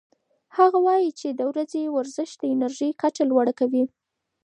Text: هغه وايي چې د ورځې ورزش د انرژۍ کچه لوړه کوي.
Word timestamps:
هغه 0.57 0.77
وايي 0.87 1.11
چې 1.19 1.27
د 1.31 1.41
ورځې 1.51 1.81
ورزش 1.95 2.29
د 2.37 2.43
انرژۍ 2.53 2.91
کچه 3.01 3.23
لوړه 3.29 3.53
کوي. 3.59 3.83